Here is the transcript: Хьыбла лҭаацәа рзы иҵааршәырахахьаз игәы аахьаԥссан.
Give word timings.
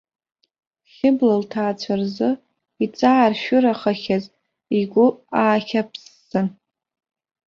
Хьыбла 0.93 1.35
лҭаацәа 1.41 1.93
рзы 1.99 2.29
иҵааршәырахахьаз 2.83 4.25
игәы 4.79 5.05
аахьаԥссан. 5.39 6.47